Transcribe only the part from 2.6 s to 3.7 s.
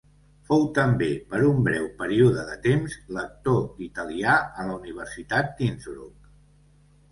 temps, lector